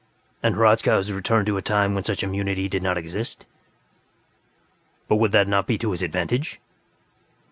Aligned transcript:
"And 0.41 0.55
Hradzka 0.55 0.89
has 0.89 1.13
returned 1.13 1.45
to 1.45 1.57
a 1.57 1.61
time 1.61 1.93
when 1.93 2.03
such 2.03 2.23
immunity 2.23 2.67
did 2.67 2.81
not 2.81 2.97
exist? 2.97 3.45
But 5.07 5.17
would 5.17 5.31
that 5.31 5.47
not 5.47 5.67
be 5.67 5.77
to 5.77 5.91
his 5.91 6.01
advantage?" 6.01 6.59